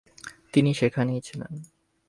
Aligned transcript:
তিনি 0.53 0.71
সেখানেই 0.73 1.21
ছিলেন। 1.21 1.53